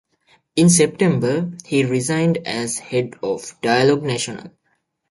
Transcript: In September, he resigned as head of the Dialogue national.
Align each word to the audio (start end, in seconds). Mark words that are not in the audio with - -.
In 0.55 0.71
September, 0.71 1.51
he 1.63 1.85
resigned 1.85 2.39
as 2.47 2.79
head 2.79 3.13
of 3.21 3.41
the 3.43 3.53
Dialogue 3.61 4.01
national. 4.01 4.49